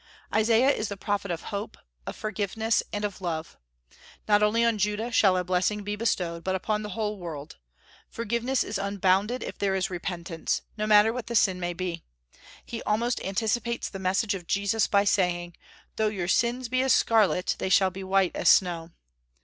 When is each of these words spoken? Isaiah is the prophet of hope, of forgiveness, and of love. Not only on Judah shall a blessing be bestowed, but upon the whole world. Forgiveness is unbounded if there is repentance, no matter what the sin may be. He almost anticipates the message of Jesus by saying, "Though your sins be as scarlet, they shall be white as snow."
Isaiah 0.33 0.71
is 0.71 0.87
the 0.87 0.97
prophet 0.97 1.29
of 1.29 1.43
hope, 1.43 1.77
of 2.07 2.15
forgiveness, 2.15 2.81
and 2.91 3.05
of 3.05 3.21
love. 3.21 3.59
Not 4.27 4.41
only 4.41 4.65
on 4.65 4.79
Judah 4.79 5.11
shall 5.11 5.37
a 5.37 5.43
blessing 5.43 5.83
be 5.83 5.95
bestowed, 5.95 6.43
but 6.43 6.55
upon 6.55 6.81
the 6.81 6.97
whole 6.97 7.19
world. 7.19 7.57
Forgiveness 8.09 8.63
is 8.63 8.79
unbounded 8.79 9.43
if 9.43 9.59
there 9.59 9.75
is 9.75 9.91
repentance, 9.91 10.63
no 10.75 10.87
matter 10.87 11.13
what 11.13 11.27
the 11.27 11.35
sin 11.35 11.59
may 11.59 11.73
be. 11.73 12.03
He 12.65 12.81
almost 12.81 13.23
anticipates 13.23 13.89
the 13.89 13.99
message 13.99 14.33
of 14.33 14.47
Jesus 14.47 14.87
by 14.87 15.03
saying, 15.03 15.55
"Though 15.97 16.07
your 16.07 16.27
sins 16.27 16.67
be 16.67 16.81
as 16.81 16.95
scarlet, 16.95 17.55
they 17.59 17.69
shall 17.69 17.91
be 17.91 18.03
white 18.03 18.35
as 18.35 18.49
snow." 18.49 18.89